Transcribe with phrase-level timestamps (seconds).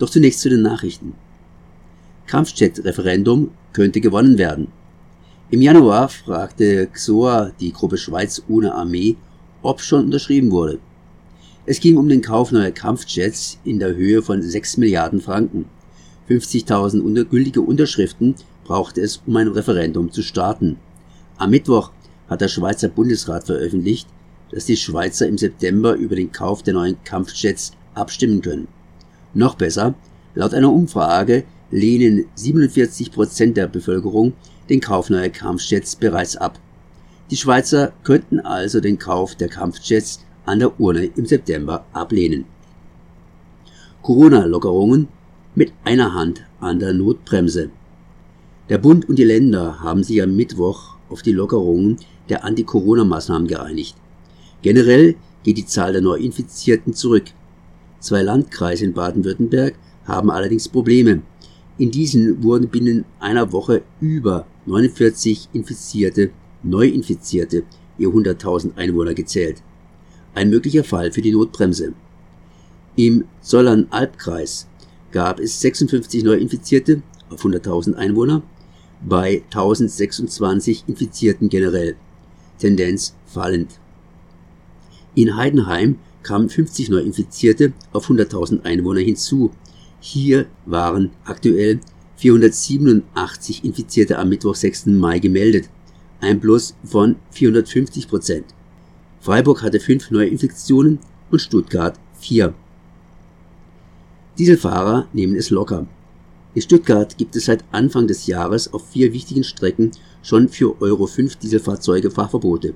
[0.00, 1.12] Doch zunächst zu den Nachrichten.
[2.26, 4.68] Kampfjet-Referendum könnte gewonnen werden.
[5.50, 9.16] Im Januar fragte XOA die Gruppe Schweiz ohne Armee,
[9.60, 10.78] ob schon unterschrieben wurde.
[11.66, 15.66] Es ging um den Kauf neuer Kampfjets in der Höhe von 6 Milliarden Franken.
[16.30, 20.78] 50.000 gültige Unterschriften brauchte es, um ein Referendum zu starten.
[21.36, 21.90] Am Mittwoch
[22.26, 24.08] hat der Schweizer Bundesrat veröffentlicht,
[24.50, 28.68] dass die Schweizer im September über den Kauf der neuen Kampfjets abstimmen können.
[29.34, 29.94] Noch besser,
[30.34, 34.32] laut einer Umfrage lehnen 47 Prozent der Bevölkerung
[34.68, 36.58] den Kauf neuer Kampfjets bereits ab.
[37.30, 42.44] Die Schweizer könnten also den Kauf der Kampfjets an der Urne im September ablehnen.
[44.02, 45.08] Corona-Lockerungen
[45.54, 47.70] mit einer Hand an der Notbremse.
[48.68, 53.96] Der Bund und die Länder haben sich am Mittwoch auf die Lockerungen der Anti-Corona-Maßnahmen geeinigt.
[54.62, 57.24] Generell geht die Zahl der Neuinfizierten zurück.
[58.00, 61.22] Zwei Landkreise in Baden-Württemberg haben allerdings Probleme.
[61.78, 66.30] In diesen wurden binnen einer Woche über 49 Infizierte,
[66.62, 67.64] Neuinfizierte
[67.96, 69.62] je 100.000 Einwohner gezählt.
[70.34, 71.92] Ein möglicher Fall für die Notbremse.
[72.96, 74.66] Im Zollern-Albkreis
[75.12, 78.42] gab es 56 Neuinfizierte auf 100.000 Einwohner
[79.02, 81.96] bei 1026 Infizierten generell.
[82.58, 83.78] Tendenz fallend.
[85.14, 89.50] In Heidenheim kamen 50 Neuinfizierte auf 100.000 Einwohner hinzu.
[90.00, 91.80] Hier waren aktuell
[92.16, 94.86] 487 Infizierte am Mittwoch 6.
[94.86, 95.68] Mai gemeldet,
[96.20, 98.44] ein Plus von 450 Prozent.
[99.20, 100.98] Freiburg hatte fünf Neuinfektionen
[101.30, 102.54] und Stuttgart vier.
[104.38, 105.86] Dieselfahrer nehmen es locker.
[106.54, 109.90] In Stuttgart gibt es seit Anfang des Jahres auf vier wichtigen Strecken
[110.22, 112.74] schon für Euro 5 Dieselfahrzeuge Fahrverbote.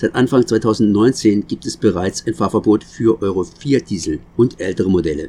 [0.00, 5.28] Seit Anfang 2019 gibt es bereits ein Fahrverbot für Euro 4 Diesel und ältere Modelle.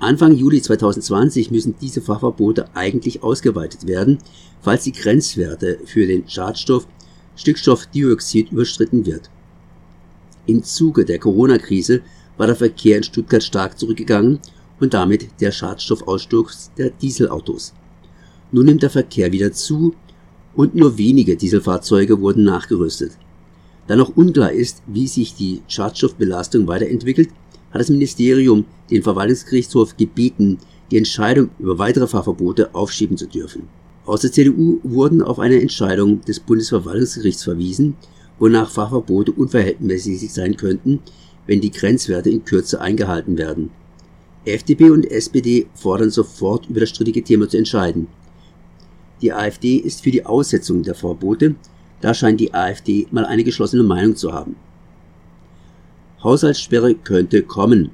[0.00, 4.18] Anfang Juli 2020 müssen diese Fahrverbote eigentlich ausgeweitet werden,
[4.60, 6.88] falls die Grenzwerte für den Schadstoff
[7.36, 9.30] Stickstoffdioxid überschritten wird.
[10.46, 12.00] Im Zuge der Corona-Krise
[12.38, 14.40] war der Verkehr in Stuttgart stark zurückgegangen
[14.80, 17.72] und damit der Schadstoffausstoß der Dieselautos.
[18.50, 19.94] Nun nimmt der Verkehr wieder zu
[20.56, 23.12] und nur wenige Dieselfahrzeuge wurden nachgerüstet.
[23.90, 27.30] Da noch unklar ist, wie sich die Schadstoffbelastung weiterentwickelt,
[27.72, 30.58] hat das Ministerium den Verwaltungsgerichtshof gebeten,
[30.92, 33.68] die Entscheidung über weitere Fahrverbote aufschieben zu dürfen.
[34.06, 37.96] Aus der CDU wurden auf eine Entscheidung des Bundesverwaltungsgerichts verwiesen,
[38.38, 41.00] wonach Fahrverbote unverhältnismäßig sein könnten,
[41.48, 43.70] wenn die Grenzwerte in Kürze eingehalten werden.
[44.44, 48.06] FDP und SPD fordern sofort über das strittige Thema zu entscheiden.
[49.20, 51.56] Die AfD ist für die Aussetzung der Verbote,
[52.00, 54.56] da scheint die AfD mal eine geschlossene Meinung zu haben.
[56.22, 57.90] Haushaltssperre könnte kommen.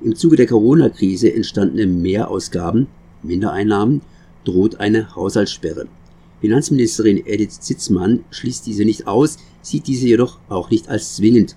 [0.00, 2.86] Im Zuge der Corona-Krise entstandene Mehrausgaben,
[3.22, 4.02] Mindereinnahmen,
[4.44, 5.86] droht eine Haushaltssperre.
[6.40, 11.56] Finanzministerin Edith Zitzmann schließt diese nicht aus, sieht diese jedoch auch nicht als zwingend.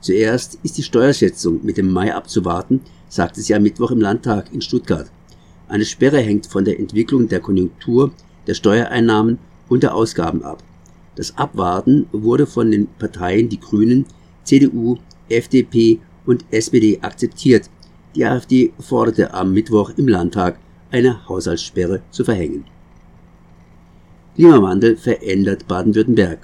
[0.00, 4.60] Zuerst ist die Steuerschätzung mit dem Mai abzuwarten, sagte sie am Mittwoch im Landtag in
[4.60, 5.10] Stuttgart.
[5.66, 8.12] Eine Sperre hängt von der Entwicklung der Konjunktur,
[8.46, 9.38] der Steuereinnahmen
[9.68, 10.62] und der Ausgaben ab.
[11.18, 14.06] Das Abwarten wurde von den Parteien die Grünen,
[14.44, 14.98] CDU,
[15.28, 17.68] FDP und SPD akzeptiert.
[18.14, 20.60] Die AfD forderte am Mittwoch im Landtag
[20.92, 22.66] eine Haushaltssperre zu verhängen.
[24.36, 26.38] Klimawandel verändert Baden-Württemberg.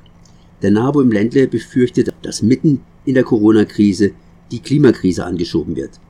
[0.60, 4.10] Der NABU im Ländle befürchtet, dass mitten in der Corona-Krise
[4.50, 6.00] die Klimakrise angeschoben wird.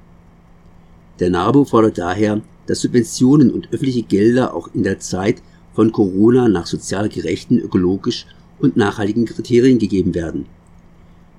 [1.21, 5.43] Der NABU fordert daher, dass Subventionen und öffentliche Gelder auch in der Zeit
[5.75, 8.27] von Corona nach sozial gerechten, ökologisch
[8.59, 10.47] und nachhaltigen Kriterien gegeben werden.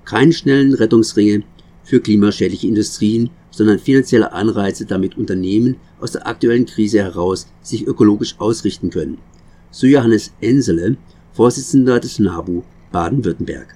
[0.04, 1.42] Keine schnellen Rettungsringe
[1.82, 8.34] für klimaschädliche Industrien, sondern finanzielle Anreize, damit Unternehmen aus der aktuellen Krise heraus sich ökologisch
[8.38, 9.18] ausrichten können.
[9.70, 10.96] So Johannes Ensele,
[11.32, 12.62] Vorsitzender des NABU
[12.92, 13.75] Baden-Württemberg.